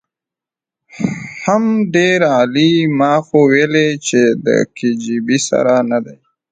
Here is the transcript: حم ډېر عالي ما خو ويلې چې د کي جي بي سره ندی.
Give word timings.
حم 1.41 1.63
ډېر 1.95 2.19
عالي 2.33 2.71
ما 2.99 3.13
خو 3.25 3.39
ويلې 3.51 3.87
چې 4.07 4.21
د 4.45 4.47
کي 4.75 4.89
جي 5.01 5.17
بي 5.27 5.37
سره 5.49 5.73
ندی. 5.89 6.17